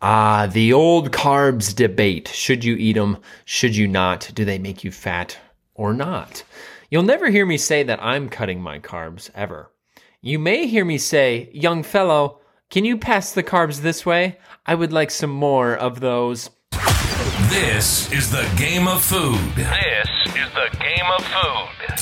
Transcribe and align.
Ah, 0.00 0.46
the 0.46 0.72
old 0.72 1.10
carbs 1.10 1.74
debate. 1.74 2.28
Should 2.28 2.62
you 2.62 2.76
eat 2.76 2.92
them? 2.92 3.18
Should 3.44 3.74
you 3.74 3.88
not? 3.88 4.30
Do 4.32 4.44
they 4.44 4.58
make 4.58 4.84
you 4.84 4.92
fat 4.92 5.36
or 5.74 5.92
not? 5.92 6.44
You'll 6.88 7.02
never 7.02 7.30
hear 7.30 7.44
me 7.44 7.58
say 7.58 7.82
that 7.82 8.00
I'm 8.00 8.28
cutting 8.28 8.60
my 8.60 8.78
carbs 8.78 9.28
ever. 9.34 9.72
You 10.20 10.38
may 10.38 10.68
hear 10.68 10.84
me 10.84 10.98
say, 10.98 11.50
young 11.52 11.82
fellow, 11.82 12.38
can 12.70 12.84
you 12.84 12.96
pass 12.96 13.32
the 13.32 13.42
carbs 13.42 13.80
this 13.80 14.06
way? 14.06 14.38
I 14.64 14.76
would 14.76 14.92
like 14.92 15.10
some 15.10 15.30
more 15.30 15.74
of 15.74 15.98
those. 15.98 16.50
This 17.50 18.12
is 18.12 18.30
the 18.30 18.48
game 18.56 18.86
of 18.86 19.02
food. 19.02 19.40
This 19.56 20.08
is 20.26 20.52
the 20.54 20.76
game 20.78 21.10
of 21.16 21.24
food. 21.24 21.97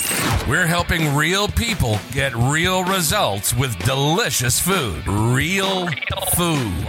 We're 0.48 0.66
helping 0.66 1.12
real 1.16 1.48
people 1.48 1.98
get 2.12 2.32
real 2.36 2.84
results 2.84 3.52
with 3.52 3.76
delicious 3.80 4.60
food. 4.60 5.04
Real 5.08 5.88
food. 6.36 6.86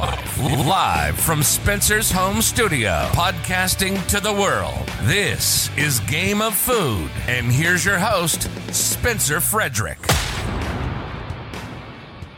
Live 0.68 1.20
from 1.20 1.42
Spencer's 1.42 2.12
home 2.12 2.44
studio, 2.44 3.08
podcasting 3.14 4.06
to 4.10 4.20
the 4.20 4.32
world. 4.32 4.88
This 5.06 5.76
is 5.76 6.02
Game 6.02 6.40
of 6.40 6.54
Food. 6.54 7.10
And 7.28 7.48
here's 7.48 7.84
your 7.84 7.98
host, 7.98 8.48
Spencer 8.72 9.42
Frederick. 9.42 9.98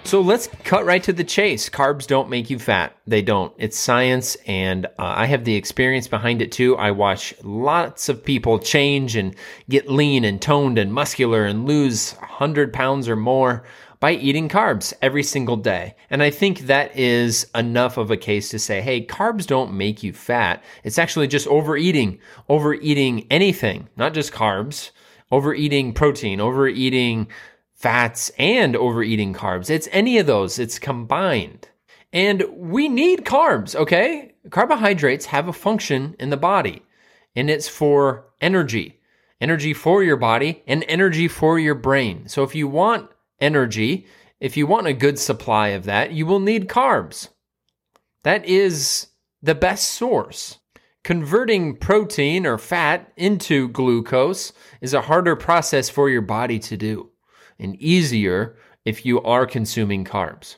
So 0.09 0.22
let's 0.22 0.48
cut 0.63 0.86
right 0.86 1.04
to 1.04 1.13
the 1.13 1.23
chase. 1.23 1.70
Carbs 1.70 2.08
don't 2.08 2.31
make 2.31 2.50
you 2.50 2.58
fat. 2.58 2.98
They 3.05 3.22
don't. 3.22 3.54
It's 3.59 3.77
science, 3.77 4.36
and 4.48 4.88
uh, 4.88 4.90
I 4.98 5.27
have 5.27 5.44
the 5.44 5.54
experience 5.54 6.08
behind 6.08 6.41
it 6.41 6.52
too. 6.52 6.76
I 6.77 6.90
watch 6.90 7.36
lots 7.44 8.09
of 8.09 8.26
people 8.26 8.58
change 8.58 9.16
and 9.16 9.36
get 9.70 9.88
lean 9.88 10.26
and 10.26 10.41
toned 10.41 10.80
and 10.80 10.91
muscular 10.91 11.45
and 11.45 11.67
lose 11.67 12.14
100 12.14 12.73
pounds 12.73 13.08
or 13.08 13.16
more 13.16 13.64
by 14.00 14.14
eating 14.14 14.50
carbs 14.50 14.95
every 15.00 15.22
single 15.22 15.58
day. 15.58 15.94
And 16.09 16.23
I 16.23 16.31
think 16.31 16.62
that 16.62 16.98
is 16.98 17.45
enough 17.53 17.98
of 17.98 18.09
a 18.09 18.17
case 18.17 18.50
to 18.50 18.58
say, 18.58 18.81
hey, 18.81 19.05
carbs 19.05 19.45
don't 19.45 19.73
make 19.73 20.02
you 20.02 20.12
fat. 20.12 20.64
It's 20.84 20.98
actually 20.98 21.28
just 21.28 21.45
overeating, 21.45 22.17
overeating 22.50 23.28
anything, 23.30 23.89
not 23.95 24.16
just 24.16 24.31
carbs, 24.31 24.89
overeating 25.31 25.94
protein, 25.94 26.41
overeating 26.41 27.28
fats, 27.80 28.30
and 28.38 28.75
overeating 28.75 29.33
carbs. 29.33 29.69
It's 29.69 29.88
any 29.91 30.17
of 30.17 30.27
those, 30.27 30.59
it's 30.59 30.80
combined. 30.80 31.69
And 32.11 32.44
we 32.55 32.88
need 32.88 33.25
carbs, 33.25 33.75
okay? 33.75 34.33
Carbohydrates 34.49 35.27
have 35.27 35.47
a 35.47 35.53
function 35.53 36.16
in 36.19 36.30
the 36.30 36.38
body, 36.38 36.83
and 37.35 37.50
it's 37.50 37.67
for 37.67 38.25
energy 38.41 39.00
energy 39.41 39.73
for 39.73 40.03
your 40.03 40.17
body 40.17 40.63
and 40.67 40.83
energy 40.88 41.27
for 41.27 41.59
your 41.59 41.75
brain. 41.75 42.27
So 42.27 42.44
if 42.44 42.55
you 42.55 42.67
want 42.67 43.09
energy, 43.39 44.05
if 44.39 44.57
you 44.57 44.67
want 44.67 44.88
a 44.88 44.94
good 44.94 45.17
supply 45.17 45.69
of 45.69 45.85
that, 45.85 46.11
you 46.11 46.25
will 46.25 46.39
need 46.39 46.67
carbs. 46.67 47.30
That 48.23 48.45
is 48.45 49.07
the 49.41 49.55
best 49.55 49.89
source. 49.89 50.59
Converting 51.03 51.77
protein 51.77 52.45
or 52.45 52.57
fat 52.57 53.11
into 53.16 53.69
glucose 53.69 54.52
is 54.81 54.94
a 54.94 55.02
harder 55.02 55.35
process 55.35 55.89
for 55.89 56.09
your 56.09 56.22
body 56.22 56.59
to 56.59 56.75
do 56.75 57.09
and 57.60 57.76
easier 57.76 58.56
if 58.86 59.06
you 59.06 59.22
are 59.22 59.46
consuming 59.46 60.06
carbs. 60.06 60.56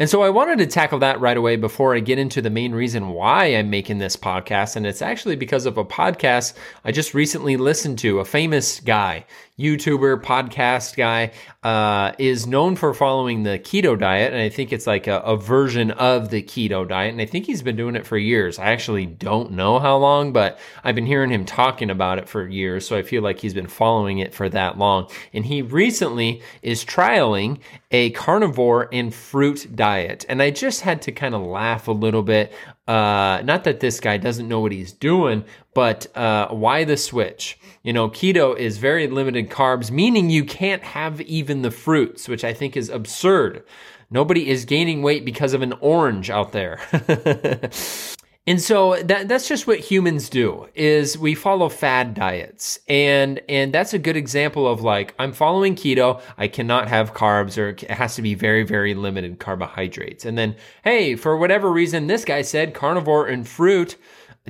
And 0.00 0.10
so 0.10 0.22
I 0.22 0.30
wanted 0.30 0.58
to 0.58 0.66
tackle 0.66 0.98
that 0.98 1.20
right 1.20 1.36
away 1.36 1.54
before 1.54 1.94
I 1.94 2.00
get 2.00 2.18
into 2.18 2.42
the 2.42 2.50
main 2.50 2.72
reason 2.72 3.10
why 3.10 3.44
I'm 3.44 3.70
making 3.70 3.98
this 3.98 4.16
podcast. 4.16 4.74
And 4.74 4.84
it's 4.86 5.00
actually 5.00 5.36
because 5.36 5.66
of 5.66 5.78
a 5.78 5.84
podcast 5.84 6.54
I 6.84 6.90
just 6.90 7.14
recently 7.14 7.56
listened 7.56 8.00
to. 8.00 8.18
A 8.18 8.24
famous 8.24 8.80
guy, 8.80 9.24
YouTuber, 9.58 10.20
podcast 10.20 10.96
guy, 10.96 11.30
uh, 11.62 12.12
is 12.18 12.44
known 12.46 12.74
for 12.74 12.92
following 12.92 13.44
the 13.44 13.58
keto 13.58 13.96
diet. 13.96 14.32
And 14.32 14.42
I 14.42 14.48
think 14.48 14.72
it's 14.72 14.86
like 14.86 15.06
a, 15.06 15.20
a 15.20 15.36
version 15.36 15.92
of 15.92 16.30
the 16.30 16.42
keto 16.42 16.88
diet. 16.88 17.12
And 17.12 17.20
I 17.20 17.26
think 17.26 17.46
he's 17.46 17.62
been 17.62 17.76
doing 17.76 17.94
it 17.94 18.04
for 18.04 18.18
years. 18.18 18.58
I 18.58 18.72
actually 18.72 19.06
don't 19.06 19.52
know 19.52 19.78
how 19.78 19.96
long, 19.96 20.32
but 20.32 20.58
I've 20.82 20.96
been 20.96 21.06
hearing 21.06 21.30
him 21.30 21.44
talking 21.44 21.88
about 21.88 22.18
it 22.18 22.28
for 22.28 22.48
years. 22.48 22.86
So 22.86 22.96
I 22.96 23.02
feel 23.02 23.22
like 23.22 23.38
he's 23.38 23.54
been 23.54 23.68
following 23.68 24.18
it 24.18 24.34
for 24.34 24.48
that 24.48 24.76
long. 24.76 25.08
And 25.32 25.46
he 25.46 25.62
recently 25.62 26.42
is 26.62 26.84
trialing 26.84 27.60
a 27.92 28.10
carnivore 28.10 28.88
and 28.92 29.14
fruit 29.14 29.68
diet. 29.76 30.26
And 30.28 30.42
I 30.42 30.50
just 30.50 30.80
had 30.80 31.00
to 31.02 31.12
kind 31.12 31.34
of 31.34 31.42
laugh 31.42 31.86
a 31.86 31.92
little 31.92 32.24
bit. 32.24 32.52
Uh, 32.86 33.40
not 33.44 33.64
that 33.64 33.80
this 33.80 33.98
guy 33.98 34.18
doesn't 34.18 34.46
know 34.46 34.60
what 34.60 34.72
he's 34.72 34.92
doing, 34.92 35.44
but 35.72 36.14
uh, 36.16 36.48
why 36.48 36.84
the 36.84 36.96
switch? 36.96 37.58
You 37.82 37.92
know, 37.92 38.08
keto 38.08 38.56
is 38.56 38.78
very 38.78 39.06
limited 39.06 39.48
carbs, 39.50 39.90
meaning 39.90 40.28
you 40.28 40.44
can't 40.44 40.82
have 40.82 41.20
even 41.22 41.62
the 41.62 41.70
fruits, 41.70 42.28
which 42.28 42.44
I 42.44 42.52
think 42.52 42.76
is 42.76 42.90
absurd. 42.90 43.64
Nobody 44.10 44.48
is 44.48 44.64
gaining 44.64 45.02
weight 45.02 45.24
because 45.24 45.54
of 45.54 45.62
an 45.62 45.72
orange 45.80 46.30
out 46.30 46.52
there. 46.52 46.80
And 48.46 48.60
so 48.60 48.96
that 49.02 49.26
that's 49.26 49.48
just 49.48 49.66
what 49.66 49.78
humans 49.80 50.28
do 50.28 50.68
is 50.74 51.16
we 51.16 51.34
follow 51.34 51.70
fad 51.70 52.12
diets. 52.12 52.78
And 52.88 53.40
and 53.48 53.72
that's 53.72 53.94
a 53.94 53.98
good 53.98 54.16
example 54.16 54.68
of 54.68 54.82
like 54.82 55.14
I'm 55.18 55.32
following 55.32 55.74
keto, 55.74 56.20
I 56.36 56.48
cannot 56.48 56.88
have 56.88 57.14
carbs 57.14 57.56
or 57.56 57.70
it 57.70 57.90
has 57.90 58.16
to 58.16 58.22
be 58.22 58.34
very 58.34 58.62
very 58.62 58.94
limited 58.94 59.38
carbohydrates. 59.38 60.26
And 60.26 60.36
then 60.36 60.56
hey, 60.82 61.16
for 61.16 61.38
whatever 61.38 61.72
reason 61.72 62.06
this 62.06 62.24
guy 62.24 62.42
said 62.42 62.74
carnivore 62.74 63.26
and 63.26 63.48
fruit 63.48 63.96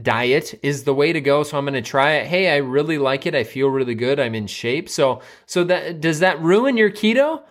diet 0.03 0.59
is 0.65 0.82
the 0.82 0.93
way 0.93 1.12
to 1.12 1.21
go 1.21 1.44
so 1.44 1.56
i'm 1.56 1.65
going 1.65 1.75
to 1.75 1.81
try 1.81 2.15
it. 2.15 2.26
Hey 2.26 2.53
i 2.53 2.56
really 2.56 2.99
like 2.99 3.26
it. 3.26 3.34
I 3.37 3.44
feel 3.44 3.69
really 3.69 3.94
good. 3.94 4.19
I'm 4.19 4.34
in 4.34 4.49
shape. 4.49 4.88
So 4.88 5.22
so 5.47 5.62
that 5.65 6.00
does 6.00 6.19
that 6.19 6.41
ruin 6.41 6.76
your 6.76 6.91
keto? 6.91 7.43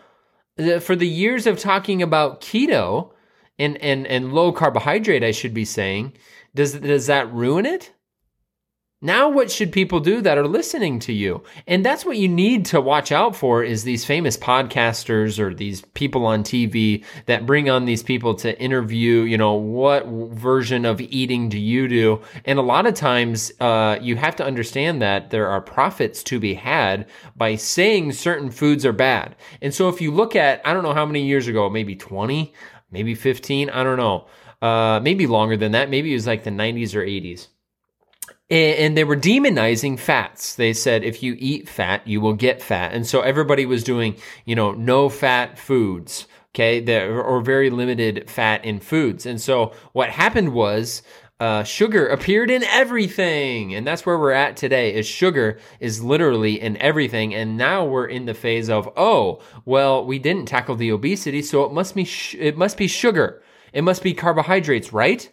Uh, 0.60 0.80
for 0.80 0.96
the 0.96 1.08
years 1.08 1.48
of 1.48 1.58
talking 1.58 2.04
about 2.04 2.42
keto 2.42 3.13
and 3.60 3.78
and 3.78 4.08
and 4.08 4.34
low 4.34 4.52
carbohydrate 4.52 5.24
i 5.24 5.32
should 5.32 5.54
be 5.54 5.66
saying 5.66 6.14
does 6.56 6.74
does 6.74 7.08
that 7.08 7.32
ruin 7.34 7.66
it? 7.66 7.94
Now 9.02 9.28
what 9.28 9.52
should 9.52 9.74
people 9.74 10.00
do 10.00 10.22
that 10.22 10.38
are 10.38 10.48
listening 10.48 11.00
to 11.00 11.12
you? 11.12 11.44
And 11.68 11.86
that's 11.86 12.06
what 12.06 12.16
you 12.16 12.30
need 12.30 12.66
to 12.68 12.80
watch 12.80 13.12
out 13.12 13.36
for 13.36 13.62
is 13.62 13.84
these 13.84 14.06
famous 14.06 14.38
podcasters 14.38 15.40
or 15.40 15.54
these 15.54 15.82
people 15.94 16.26
on 16.26 16.42
tv 16.42 17.04
that 17.26 17.46
bring 17.46 17.70
on 17.70 17.84
these 17.84 18.02
people 18.02 18.34
to 18.36 18.58
interview 18.62 19.24
you 19.24 19.38
know 19.38 19.56
what 19.56 20.06
version 20.08 20.86
of 20.86 21.02
eating 21.02 21.50
do 21.50 21.60
you 21.60 21.90
do? 21.90 22.22
And 22.46 22.60
a 22.60 22.62
lot 22.62 22.86
of 22.86 22.94
times 22.94 23.52
uh, 23.60 23.98
you 24.00 24.16
have 24.16 24.38
to 24.38 24.46
understand 24.46 25.02
that 25.02 25.32
there 25.32 25.50
are 25.50 25.60
profits 25.60 26.24
to 26.24 26.40
be 26.40 26.54
had 26.54 27.06
by 27.36 27.56
saying 27.56 28.14
certain 28.14 28.52
foods 28.52 28.86
are 28.86 28.94
bad. 28.94 29.36
And 29.62 29.74
so 29.74 29.90
if 29.90 30.00
you 30.00 30.12
look 30.12 30.34
at 30.36 30.62
i 30.66 30.72
don't 30.72 30.84
know 30.84 30.94
how 30.94 31.06
many 31.06 31.26
years 31.26 31.48
ago 31.48 31.70
maybe 31.70 31.96
20 31.96 32.54
maybe 32.94 33.16
15 33.16 33.70
i 33.70 33.84
don't 33.84 33.98
know 33.98 34.26
uh, 34.62 35.02
maybe 35.02 35.28
longer 35.28 35.58
than 35.58 35.74
that 35.74 35.90
maybe 35.90 36.12
it 36.12 36.16
was 36.16 36.28
like 36.28 36.46
the 36.46 36.50
90s 36.50 36.96
or 36.96 37.02
80s 37.02 37.48
and 38.50 38.96
they 38.96 39.04
were 39.04 39.16
demonizing 39.16 39.98
fats. 39.98 40.56
They 40.56 40.74
said 40.74 41.04
if 41.04 41.24
you 41.24 41.36
eat 41.40 41.68
fat, 41.68 42.08
you 42.08 42.22
will 42.22 42.34
get 42.34 42.62
fat. 42.62 42.94
And 42.94 43.08
so 43.08 43.22
everybody 43.22 43.66
was 43.66 43.84
doing, 43.84 44.16
you 44.46 44.56
know, 44.56 44.74
no 44.74 45.10
fat 45.10 45.58
foods, 45.58 46.28
okay, 46.54 46.80
there, 46.80 47.22
or 47.22 47.42
very 47.42 47.70
limited 47.70 48.30
fat 48.30 48.64
in 48.64 48.80
foods. 48.80 49.26
And 49.26 49.42
so 49.42 49.74
what 49.94 50.10
happened 50.10 50.54
was 50.54 51.02
uh, 51.40 51.64
sugar 51.64 52.08
appeared 52.08 52.50
in 52.50 52.64
everything. 52.64 53.76
And 53.76 53.86
that's 53.86 54.06
where 54.06 54.18
we're 54.18 54.32
at 54.32 54.56
today 54.56 54.94
is 54.94 55.06
sugar 55.06 55.60
is 55.80 56.04
literally 56.04 56.62
in 56.62 56.78
everything. 56.78 57.34
And 57.34 57.58
now 57.58 57.86
we're 57.86 58.08
in 58.08 58.26
the 58.26 58.34
phase 58.34 58.70
of, 58.70 58.90
oh, 58.96 59.42
well, 59.66 60.06
we 60.06 60.20
didn't 60.20 60.46
tackle 60.46 60.76
the 60.76 60.92
obesity. 60.92 61.42
So 61.42 61.64
it 61.66 61.74
must 61.74 61.96
be, 61.96 62.06
sh- 62.06 62.36
it 62.40 62.58
must 62.58 62.78
be 62.78 62.88
sugar. 62.88 63.44
It 63.74 63.84
must 63.84 64.04
be 64.04 64.14
carbohydrates, 64.14 64.94
right? 64.94 65.30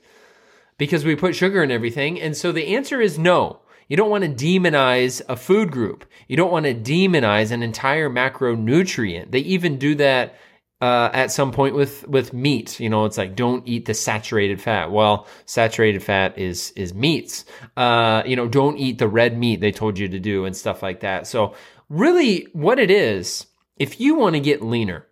because 0.81 1.05
we 1.05 1.15
put 1.15 1.37
sugar 1.37 1.63
in 1.63 1.71
everything. 1.71 2.19
And 2.19 2.35
so 2.35 2.53
the 2.53 2.75
answer 2.75 3.03
is 3.03 3.19
no. 3.19 3.61
You 3.87 3.99
don't 3.99 4.09
want 4.09 4.25
to 4.25 4.31
demonize 4.31 5.21
a 5.29 5.37
food 5.37 5.71
group. 5.71 6.07
You 6.27 6.39
don't 6.39 6.51
want 6.51 6.65
to 6.65 6.75
demonize 6.75 7.51
an 7.51 7.63
entire 7.63 8.09
macronutrient. 8.09 9.31
They 9.31 9.41
even 9.41 9.77
do 9.77 9.95
that 9.97 10.39
uh, 10.81 11.11
at 11.13 11.31
some 11.31 11.53
point 11.53 11.75
with 11.75 12.07
with 12.09 12.33
meat. 12.33 12.81
You 12.81 12.89
know, 12.89 13.05
it's 13.05 13.19
like 13.19 13.37
don't 13.37 13.67
eat 13.67 13.87
the 13.87 13.95
saturated 13.95 14.61
fat. 14.61 14.91
Well, 14.91 15.27
saturated 15.47 16.03
fat 16.03 16.39
is 16.39 16.73
is 16.77 16.95
meats. 16.95 17.45
Uh, 17.77 18.23
you 18.25 18.37
know, 18.37 18.49
don't 18.49 18.79
eat 18.79 18.99
the 18.99 19.09
red 19.09 19.39
meat 19.39 19.61
they 19.61 19.73
told 19.73 19.99
you 19.99 20.09
to 20.09 20.19
do 20.19 20.45
and 20.45 20.57
stuff 20.57 20.83
like 20.83 21.01
that. 21.01 21.27
So 21.27 21.55
really, 21.89 22.47
what 22.53 22.79
it 22.79 22.91
is, 22.91 23.47
if 23.77 24.01
you 24.01 24.15
want 24.15 24.35
to 24.35 24.41
get 24.41 24.63
leaner, 24.63 25.07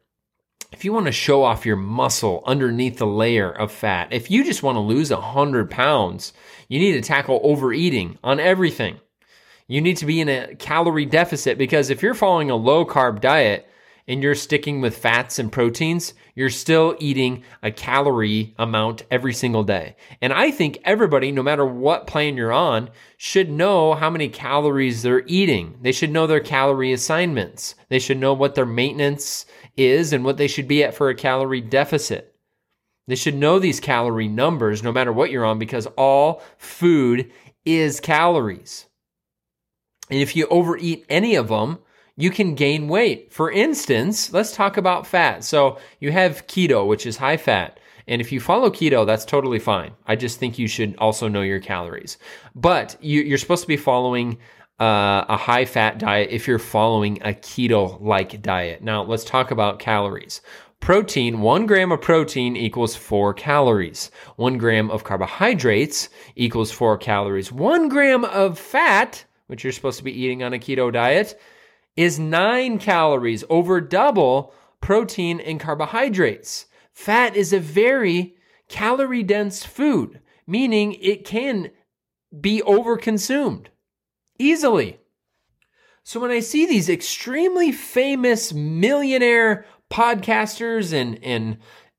if 0.72 0.84
you 0.84 0.92
want 0.92 1.06
to 1.06 1.12
show 1.12 1.44
off 1.44 1.66
your 1.66 1.76
muscle 1.76 2.42
underneath 2.46 2.98
the 2.98 3.06
layer 3.06 3.50
of 3.50 3.72
fat, 3.72 4.12
if 4.12 4.30
you 4.30 4.44
just 4.44 4.62
want 4.62 4.76
to 4.76 4.80
lose 4.80 5.10
100 5.10 5.70
pounds, 5.70 6.32
you 6.68 6.78
need 6.78 6.92
to 6.92 7.00
tackle 7.00 7.40
overeating 7.42 8.18
on 8.22 8.38
everything. 8.38 9.00
You 9.66 9.80
need 9.82 9.98
to 9.98 10.06
be 10.06 10.20
in 10.20 10.28
a 10.28 10.54
calorie 10.54 11.06
deficit 11.06 11.58
because 11.58 11.90
if 11.90 12.02
you're 12.02 12.14
following 12.14 12.50
a 12.50 12.56
low 12.56 12.86
carb 12.86 13.20
diet 13.20 13.68
and 14.08 14.22
you're 14.22 14.34
sticking 14.34 14.80
with 14.80 14.96
fats 14.96 15.38
and 15.38 15.52
proteins, 15.52 16.14
you're 16.34 16.48
still 16.48 16.96
eating 16.98 17.44
a 17.62 17.70
calorie 17.70 18.54
amount 18.58 19.02
every 19.10 19.34
single 19.34 19.62
day. 19.62 19.94
And 20.22 20.32
I 20.32 20.50
think 20.50 20.78
everybody, 20.82 21.30
no 21.30 21.42
matter 21.42 21.66
what 21.66 22.06
plan 22.06 22.36
you're 22.36 22.52
on, 22.52 22.88
should 23.18 23.50
know 23.50 23.94
how 23.94 24.08
many 24.08 24.30
calories 24.30 25.02
they're 25.02 25.24
eating. 25.26 25.78
They 25.82 25.92
should 25.92 26.10
know 26.10 26.26
their 26.26 26.40
calorie 26.40 26.94
assignments. 26.94 27.74
They 27.90 27.98
should 27.98 28.18
know 28.18 28.32
what 28.32 28.54
their 28.54 28.66
maintenance 28.66 29.44
is 29.76 30.14
and 30.14 30.24
what 30.24 30.38
they 30.38 30.48
should 30.48 30.66
be 30.66 30.82
at 30.82 30.94
for 30.94 31.10
a 31.10 31.14
calorie 31.14 31.60
deficit. 31.60 32.34
They 33.06 33.16
should 33.16 33.36
know 33.36 33.58
these 33.58 33.80
calorie 33.80 34.28
numbers 34.28 34.82
no 34.82 34.92
matter 34.92 35.12
what 35.12 35.30
you're 35.30 35.44
on 35.44 35.58
because 35.58 35.86
all 35.96 36.42
food 36.56 37.30
is 37.64 38.00
calories. 38.00 38.86
And 40.10 40.20
if 40.20 40.34
you 40.34 40.46
overeat 40.46 41.04
any 41.10 41.34
of 41.34 41.48
them, 41.48 41.78
you 42.18 42.30
can 42.30 42.56
gain 42.56 42.88
weight. 42.88 43.32
For 43.32 43.48
instance, 43.48 44.32
let's 44.32 44.52
talk 44.52 44.76
about 44.76 45.06
fat. 45.06 45.44
So 45.44 45.78
you 46.00 46.10
have 46.10 46.48
keto, 46.48 46.84
which 46.84 47.06
is 47.06 47.16
high 47.16 47.36
fat. 47.36 47.78
And 48.08 48.20
if 48.20 48.32
you 48.32 48.40
follow 48.40 48.70
keto, 48.70 49.06
that's 49.06 49.24
totally 49.24 49.60
fine. 49.60 49.92
I 50.04 50.16
just 50.16 50.40
think 50.40 50.58
you 50.58 50.66
should 50.66 50.96
also 50.98 51.28
know 51.28 51.42
your 51.42 51.60
calories. 51.60 52.18
But 52.56 52.96
you, 53.00 53.32
are 53.32 53.38
supposed 53.38 53.62
to 53.62 53.68
be 53.68 53.76
following 53.76 54.38
uh, 54.80 55.26
a 55.28 55.36
high 55.36 55.64
fat 55.64 55.98
diet 55.98 56.30
if 56.32 56.48
you're 56.48 56.58
following 56.58 57.18
a 57.22 57.34
keto 57.34 58.00
like 58.00 58.42
diet. 58.42 58.82
Now, 58.82 59.04
let's 59.04 59.24
talk 59.24 59.52
about 59.52 59.78
calories. 59.78 60.40
Protein, 60.80 61.40
one 61.40 61.66
gram 61.66 61.92
of 61.92 62.00
protein 62.00 62.56
equals 62.56 62.96
four 62.96 63.32
calories. 63.32 64.10
One 64.34 64.58
gram 64.58 64.90
of 64.90 65.04
carbohydrates 65.04 66.08
equals 66.34 66.72
four 66.72 66.98
calories. 66.98 67.52
One 67.52 67.88
gram 67.88 68.24
of 68.24 68.58
fat, 68.58 69.24
which 69.46 69.62
you're 69.62 69.72
supposed 69.72 69.98
to 69.98 70.04
be 70.04 70.20
eating 70.20 70.42
on 70.42 70.52
a 70.52 70.58
keto 70.58 70.92
diet, 70.92 71.38
is 71.98 72.16
nine 72.16 72.78
calories, 72.78 73.42
over 73.50 73.80
double 73.80 74.54
protein 74.80 75.40
and 75.40 75.58
carbohydrates. 75.58 76.66
Fat 76.92 77.34
is 77.34 77.52
a 77.52 77.58
very 77.58 78.36
calorie 78.68 79.24
dense 79.24 79.64
food, 79.64 80.20
meaning 80.46 80.92
it 81.00 81.24
can 81.24 81.72
be 82.40 82.62
overconsumed 82.62 83.66
easily. 84.38 84.98
So 86.04 86.20
when 86.20 86.30
I 86.30 86.38
see 86.38 86.66
these 86.66 86.88
extremely 86.88 87.72
famous 87.72 88.52
millionaire 88.52 89.66
podcasters 89.90 90.92
and, 90.92 91.18
and 91.24 91.58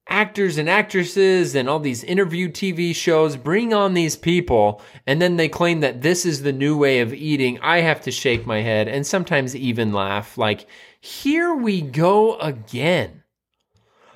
actors 0.10 0.58
and 0.58 0.70
actresses 0.70 1.56
and 1.56 1.70
all 1.70 1.80
these 1.80 2.04
interview 2.04 2.50
TV 2.50 2.94
shows 2.94 3.36
bring 3.36 3.74
on 3.74 3.94
these 3.94 4.16
people 4.16 4.82
and 5.08 5.22
then 5.22 5.38
they 5.38 5.48
claim 5.48 5.80
that 5.80 6.02
this 6.02 6.26
is 6.26 6.42
the 6.42 6.52
new 6.52 6.78
way 6.78 7.00
of 7.00 7.14
eating, 7.14 7.60
I 7.62 7.82
have 7.82 8.02
to 8.02 8.12
shake 8.12 8.46
my 8.46 8.62
head 8.62 8.88
and 8.88 9.06
sometimes 9.06 9.56
even 9.56 9.94
laugh 9.94 10.38
like, 10.38 10.68
here 11.00 11.54
we 11.54 11.82
go 11.82 12.38
again. 12.40 13.24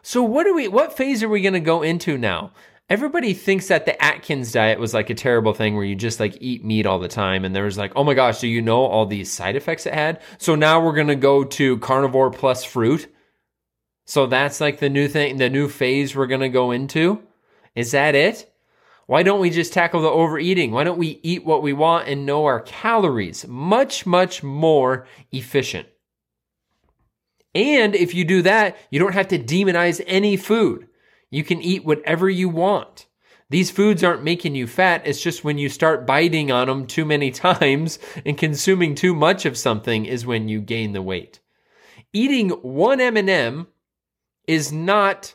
So 0.01 0.22
what 0.22 0.45
are 0.45 0.54
we 0.54 0.68
what 0.68 0.98
phase 0.98 1.24
are 1.24 1.30
we 1.30 1.42
going 1.42 1.54
to 1.54 1.62
go 1.62 1.81
into 1.81 2.18
now? 2.18 2.51
Everybody 2.90 3.34
thinks 3.34 3.69
that 3.69 3.86
the 3.86 4.04
Atkins 4.04 4.51
diet 4.51 4.78
was 4.78 4.94
like 4.94 5.10
a 5.10 5.16
terrible 5.16 5.54
thing 5.54 5.75
where 5.75 5.86
you 5.86 5.95
just 5.95 6.19
like 6.19 6.38
eat 6.42 6.66
meat 6.66 6.86
all 6.86 7.00
the 7.00 7.07
time 7.07 7.45
and 7.45 7.56
there 7.56 7.63
was 7.63 7.78
like, 7.78 7.94
"Oh 7.95 8.04
my 8.04 8.13
gosh, 8.13 8.42
do 8.42 8.48
you 8.50 8.62
know 8.62 8.84
all 8.84 9.06
these 9.06 9.31
side 9.31 9.56
effects 9.56 9.86
it 9.86 9.94
had?" 9.94 10.22
So 10.38 10.56
now 10.56 10.84
we're 10.84 10.94
going 10.94 11.07
to 11.07 11.16
go 11.16 11.45
to 11.45 11.78
carnivore 11.78 12.30
plus 12.30 12.66
fruit. 12.66 13.07
So 14.05 14.25
that's 14.27 14.59
like 14.59 14.79
the 14.79 14.89
new 14.89 15.07
thing, 15.07 15.38
the 15.38 15.50
new 15.50 15.69
phase 15.69 16.15
we're 16.15 16.27
going 16.27 16.41
to 16.41 16.50
go 16.50 16.71
into. 16.71 17.23
Is 17.75 17.91
that 17.91 18.15
it? 18.15 18.50
Why 19.05 19.23
don't 19.23 19.39
we 19.39 19.50
just 19.50 19.73
tackle 19.73 20.01
the 20.01 20.09
overeating? 20.09 20.71
Why 20.71 20.83
don't 20.83 20.97
we 20.97 21.19
eat 21.23 21.45
what 21.45 21.61
we 21.61 21.73
want 21.73 22.07
and 22.07 22.25
know 22.25 22.45
our 22.45 22.61
calories? 22.61 23.45
Much, 23.47 24.05
much 24.05 24.44
more 24.44 25.07
efficient. 25.31 25.88
And 27.55 27.95
if 27.95 28.13
you 28.13 28.25
do 28.25 28.41
that, 28.44 28.77
you 28.89 29.00
don't 29.00 29.13
have 29.13 29.27
to 29.29 29.39
demonize 29.39 30.01
any 30.07 30.38
food. 30.38 30.88
You 31.29 31.44
can 31.44 31.61
eat 31.61 31.85
whatever 31.85 32.29
you 32.29 32.49
want. 32.49 33.07
These 33.49 33.71
foods 33.71 34.03
aren't 34.03 34.23
making 34.23 34.56
you 34.56 34.65
fat. 34.65 35.06
It's 35.06 35.21
just 35.21 35.44
when 35.44 35.57
you 35.57 35.69
start 35.69 36.07
biting 36.07 36.51
on 36.51 36.67
them 36.67 36.88
too 36.88 37.06
many 37.06 37.29
times 37.31 37.99
and 38.25 38.38
consuming 38.38 38.95
too 38.95 39.13
much 39.13 39.45
of 39.45 39.57
something 39.57 40.06
is 40.06 40.25
when 40.25 40.47
you 40.47 40.61
gain 40.61 40.94
the 40.94 41.01
weight. 41.01 41.39
Eating 42.13 42.49
one 42.49 43.01
M&M 43.01 43.67
is 44.48 44.72
not 44.72 45.34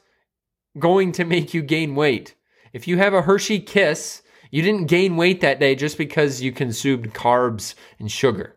going 0.79 1.13
to 1.13 1.25
make 1.25 1.55
you 1.55 1.63
gain 1.63 1.95
weight. 1.95 2.35
If 2.73 2.87
you 2.87 2.99
have 2.99 3.15
a 3.15 3.23
Hershey 3.23 3.61
Kiss, 3.61 4.23
you 4.51 4.63
didn't 4.63 4.87
gain 4.87 5.17
weight 5.17 5.41
that 5.41 5.61
day 5.61 5.75
just 5.75 5.99
because 5.99 6.43
you 6.43 6.53
consumed 6.53 7.15
carbs 7.15 7.75
and 7.99 8.11
sugar. 8.11 8.57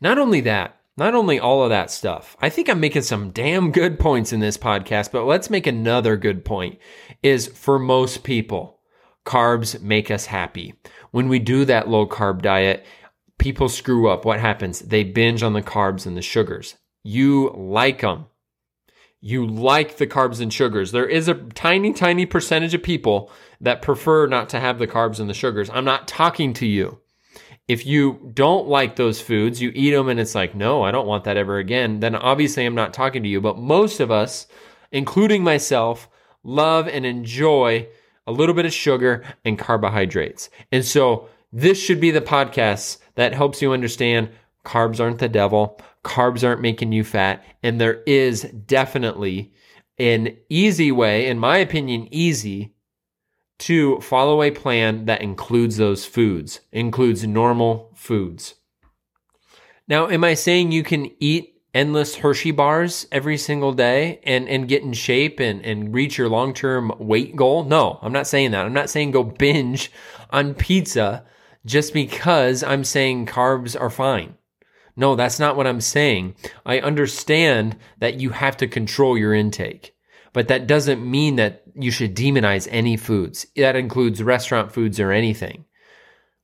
Not 0.00 0.18
only 0.18 0.40
that, 0.42 0.76
not 0.96 1.14
only 1.14 1.40
all 1.40 1.62
of 1.62 1.70
that 1.70 1.90
stuff, 1.90 2.36
I 2.40 2.48
think 2.48 2.68
I'm 2.68 2.80
making 2.80 3.02
some 3.02 3.30
damn 3.30 3.72
good 3.72 3.98
points 3.98 4.32
in 4.32 4.40
this 4.40 4.58
podcast, 4.58 5.12
but 5.12 5.24
let's 5.24 5.50
make 5.50 5.66
another 5.66 6.16
good 6.16 6.44
point 6.44 6.78
is 7.22 7.46
for 7.46 7.78
most 7.78 8.22
people, 8.22 8.80
carbs 9.24 9.80
make 9.80 10.10
us 10.10 10.26
happy. 10.26 10.74
When 11.10 11.28
we 11.28 11.38
do 11.38 11.64
that 11.64 11.88
low 11.88 12.06
carb 12.06 12.42
diet, 12.42 12.84
people 13.38 13.68
screw 13.68 14.08
up. 14.08 14.24
What 14.24 14.40
happens? 14.40 14.80
They 14.80 15.04
binge 15.04 15.42
on 15.42 15.54
the 15.54 15.62
carbs 15.62 16.06
and 16.06 16.16
the 16.16 16.22
sugars. 16.22 16.76
You 17.02 17.50
like 17.56 18.02
them. 18.02 18.26
You 19.20 19.46
like 19.46 19.98
the 19.98 20.06
carbs 20.06 20.40
and 20.40 20.52
sugars. 20.52 20.92
There 20.92 21.08
is 21.08 21.28
a 21.28 21.34
tiny, 21.34 21.92
tiny 21.92 22.26
percentage 22.26 22.74
of 22.74 22.82
people 22.82 23.30
that 23.60 23.82
prefer 23.82 24.26
not 24.26 24.48
to 24.50 24.60
have 24.60 24.78
the 24.78 24.86
carbs 24.86 25.20
and 25.20 25.28
the 25.28 25.34
sugars. 25.34 25.68
I'm 25.70 25.84
not 25.84 26.08
talking 26.08 26.54
to 26.54 26.66
you 26.66 27.00
if 27.70 27.86
you 27.86 28.32
don't 28.34 28.66
like 28.66 28.96
those 28.96 29.20
foods, 29.20 29.62
you 29.62 29.70
eat 29.76 29.92
them 29.92 30.08
and 30.08 30.18
it's 30.18 30.34
like, 30.34 30.56
no, 30.56 30.82
I 30.82 30.90
don't 30.90 31.06
want 31.06 31.22
that 31.22 31.36
ever 31.36 31.58
again, 31.58 32.00
then 32.00 32.16
obviously 32.16 32.66
I'm 32.66 32.74
not 32.74 32.92
talking 32.92 33.22
to 33.22 33.28
you. 33.28 33.40
But 33.40 33.58
most 33.58 34.00
of 34.00 34.10
us, 34.10 34.48
including 34.90 35.44
myself, 35.44 36.08
love 36.42 36.88
and 36.88 37.06
enjoy 37.06 37.86
a 38.26 38.32
little 38.32 38.56
bit 38.56 38.66
of 38.66 38.72
sugar 38.72 39.22
and 39.44 39.56
carbohydrates. 39.56 40.50
And 40.72 40.84
so 40.84 41.28
this 41.52 41.80
should 41.80 42.00
be 42.00 42.10
the 42.10 42.20
podcast 42.20 42.98
that 43.14 43.34
helps 43.34 43.62
you 43.62 43.72
understand 43.72 44.30
carbs 44.64 45.00
aren't 45.00 45.18
the 45.18 45.28
devil, 45.28 45.80
carbs 46.04 46.46
aren't 46.46 46.60
making 46.60 46.92
you 46.92 47.04
fat, 47.04 47.44
and 47.62 47.80
there 47.80 48.02
is 48.06 48.42
definitely 48.42 49.52
an 49.98 50.36
easy 50.48 50.90
way, 50.90 51.26
in 51.26 51.38
my 51.38 51.58
opinion, 51.58 52.08
easy 52.10 52.74
to 53.58 54.00
follow 54.00 54.42
a 54.42 54.50
plan 54.50 55.04
that 55.04 55.20
includes 55.20 55.76
those 55.76 56.06
foods, 56.06 56.60
includes 56.72 57.26
normal 57.26 57.92
foods. 57.94 58.54
Now, 59.86 60.08
am 60.08 60.24
I 60.24 60.34
saying 60.34 60.72
you 60.72 60.82
can 60.82 61.10
eat 61.20 61.60
endless 61.74 62.16
Hershey 62.16 62.52
bars 62.52 63.06
every 63.12 63.36
single 63.36 63.72
day 63.72 64.20
and, 64.24 64.48
and 64.48 64.68
get 64.68 64.82
in 64.82 64.92
shape 64.92 65.38
and, 65.40 65.64
and 65.64 65.92
reach 65.94 66.16
your 66.16 66.28
long 66.28 66.54
term 66.54 66.92
weight 66.98 67.36
goal? 67.36 67.64
No, 67.64 67.98
I'm 68.00 68.12
not 68.12 68.26
saying 68.26 68.52
that. 68.52 68.64
I'm 68.64 68.72
not 68.72 68.88
saying 68.88 69.10
go 69.10 69.24
binge 69.24 69.92
on 70.30 70.54
pizza 70.54 71.26
just 71.66 71.92
because 71.92 72.62
I'm 72.62 72.84
saying 72.84 73.26
carbs 73.26 73.78
are 73.78 73.90
fine. 73.90 74.34
No, 74.96 75.14
that's 75.14 75.38
not 75.38 75.56
what 75.56 75.66
I'm 75.66 75.80
saying. 75.80 76.34
I 76.66 76.80
understand 76.80 77.76
that 77.98 78.20
you 78.20 78.30
have 78.30 78.56
to 78.58 78.68
control 78.68 79.16
your 79.16 79.34
intake. 79.34 79.94
But 80.32 80.48
that 80.48 80.66
doesn't 80.66 81.08
mean 81.08 81.36
that 81.36 81.62
you 81.74 81.90
should 81.90 82.14
demonize 82.14 82.68
any 82.70 82.96
foods. 82.96 83.46
That 83.56 83.76
includes 83.76 84.22
restaurant 84.22 84.72
foods 84.72 85.00
or 85.00 85.10
anything. 85.10 85.64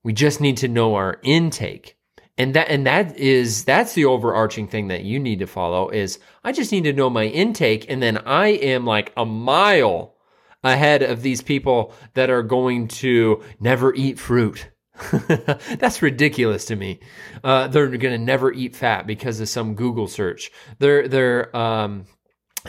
We 0.03 0.13
just 0.13 0.41
need 0.41 0.57
to 0.59 0.69
know 0.69 0.95
our 0.95 1.21
intake. 1.23 1.97
And 2.39 2.55
that 2.55 2.69
and 2.69 2.87
that 2.87 3.17
is 3.17 3.65
that's 3.65 3.95
the 3.95 4.05
overarching 4.05 4.69
thing 4.69 4.89
that 4.89 5.05
you 5.05 5.19
need 5.19 5.39
to 5.39 5.47
follow 5.47 5.89
is 5.89 6.19
I 6.45 6.53
just 6.53 6.71
need 6.71 6.85
to 6.85 6.93
know 6.93 7.09
my 7.09 7.25
intake 7.25 7.87
and 7.89 8.03
then 8.03 8.19
I 8.19 8.49
am 8.49 8.85
like 8.85 9.13
a 9.17 9.25
mile 9.25 10.15
ahead 10.63 11.03
of 11.03 11.23
these 11.23 11.41
people 11.41 11.95
that 12.15 12.29
are 12.29 12.43
going 12.43 12.89
to 12.89 13.43
never 13.59 13.95
eat 13.95 14.19
fruit. 14.19 14.69
That's 15.79 16.03
ridiculous 16.03 16.65
to 16.67 16.77
me. 16.77 17.01
Uh, 17.45 17.69
they're 17.69 17.89
going 17.89 18.19
to 18.19 18.25
never 18.25 18.53
eat 18.53 18.77
fat 18.77 19.07
because 19.07 19.41
of 19.41 19.49
some 19.49 19.75
Google 19.75 20.09
search. 20.09 20.51
They're 20.79 21.07
they're 21.09 21.55
um, 21.57 22.07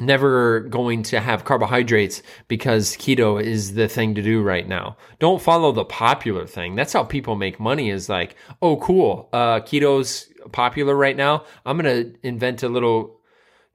never 0.01 0.61
going 0.61 1.03
to 1.03 1.19
have 1.19 1.45
carbohydrates 1.45 2.21
because 2.47 2.95
keto 2.97 3.41
is 3.41 3.73
the 3.73 3.87
thing 3.87 4.15
to 4.15 4.21
do 4.21 4.41
right 4.41 4.67
now. 4.67 4.97
Don't 5.19 5.41
follow 5.41 5.71
the 5.71 5.85
popular 5.85 6.45
thing. 6.45 6.75
That's 6.75 6.93
how 6.93 7.03
people 7.03 7.35
make 7.35 7.59
money 7.59 7.89
is 7.89 8.09
like, 8.09 8.35
oh, 8.61 8.77
cool. 8.77 9.29
Uh, 9.33 9.59
keto's 9.61 10.27
popular 10.51 10.95
right 10.95 11.17
now. 11.17 11.45
I'm 11.65 11.77
going 11.77 12.13
to 12.13 12.27
invent 12.27 12.63
a 12.63 12.69
little 12.69 13.16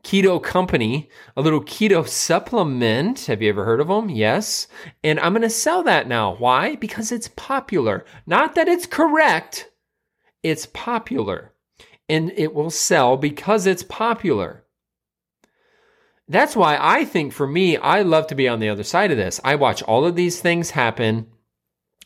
keto 0.05 0.43
company, 0.43 1.09
a 1.37 1.43
little 1.43 1.63
keto 1.63 2.07
supplement. 2.07 3.27
Have 3.27 3.43
you 3.43 3.49
ever 3.49 3.65
heard 3.65 3.81
of 3.81 3.89
them? 3.89 4.09
Yes. 4.11 4.69
And 5.05 5.21
I'm 5.21 5.33
going 5.33 5.43
to 5.43 5.51
sell 5.51 5.83
that 5.85 6.09
now. 6.09 6.35
Why? 6.35 6.77
Because 6.77 7.13
it's 7.13 7.29
popular. 7.29 8.05
Not 8.27 8.55
that 8.55 8.69
it's 8.69 8.87
correct. 8.87 9.71
It's 10.43 10.67
popular 10.67 11.53
and 12.09 12.33
it 12.37 12.53
will 12.53 12.71
sell 12.71 13.17
because 13.17 13.67
it's 13.67 13.83
popular. 13.83 14.65
That's 16.29 16.57
why 16.57 16.79
I 16.81 17.05
think 17.05 17.33
for 17.33 17.47
me, 17.47 17.77
I 17.77 18.03
love 18.03 18.27
to 18.29 18.35
be 18.35 18.49
on 18.49 18.61
the 18.61 18.69
other 18.69 18.85
side 18.85 19.11
of 19.11 19.17
this. 19.17 19.41
I 19.45 19.55
watch 19.55 19.83
all 19.83 20.05
of 20.05 20.17
these 20.17 20.41
things 20.41 20.71
happen 20.71 21.29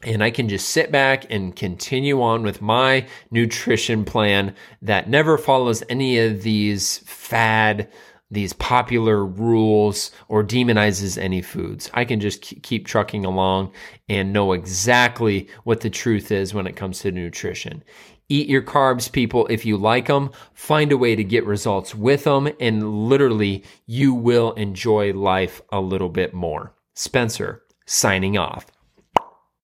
and 0.02 0.22
I 0.22 0.30
can 0.30 0.48
just 0.48 0.68
sit 0.70 0.92
back 0.92 1.26
and 1.30 1.56
continue 1.56 2.20
on 2.22 2.42
with 2.42 2.60
my 2.60 3.06
nutrition 3.30 4.04
plan 4.04 4.54
that 4.82 5.08
never 5.08 5.38
follows 5.38 5.82
any 5.88 6.18
of 6.18 6.42
these 6.42 6.98
fad, 6.98 7.88
these 8.30 8.52
popular 8.52 9.24
rules 9.24 10.10
or 10.28 10.44
demonizes 10.44 11.16
any 11.16 11.40
foods. 11.40 11.90
I 11.94 12.04
can 12.04 12.20
just 12.20 12.42
keep 12.42 12.86
trucking 12.86 13.24
along 13.24 13.72
and 14.08 14.32
know 14.32 14.52
exactly 14.52 15.48
what 15.64 15.80
the 15.80 15.90
truth 15.90 16.30
is 16.30 16.52
when 16.52 16.66
it 16.66 16.76
comes 16.76 17.00
to 17.00 17.10
nutrition. 17.10 17.82
Eat 18.28 18.48
your 18.48 18.62
carbs, 18.62 19.10
people, 19.10 19.46
if 19.46 19.64
you 19.64 19.76
like 19.76 20.08
them. 20.08 20.30
Find 20.52 20.90
a 20.90 20.98
way 20.98 21.14
to 21.14 21.22
get 21.22 21.46
results 21.46 21.94
with 21.94 22.24
them, 22.24 22.48
and 22.58 23.08
literally, 23.08 23.62
you 23.86 24.12
will 24.14 24.52
enjoy 24.54 25.12
life 25.12 25.62
a 25.70 25.80
little 25.80 26.08
bit 26.08 26.34
more. 26.34 26.74
Spencer, 26.94 27.62
signing 27.86 28.36
off. 28.36 28.66